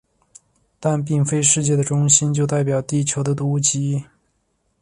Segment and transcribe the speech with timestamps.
[0.79, 4.03] 但并非世界的中心就代表地球的肚脐。